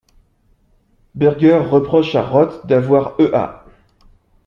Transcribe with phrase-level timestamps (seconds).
[1.13, 3.63] Burger reproche à Roth d’avoir e.a.